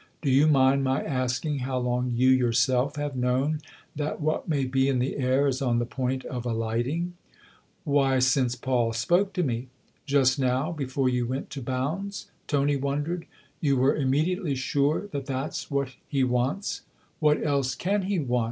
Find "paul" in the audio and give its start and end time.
8.55-8.93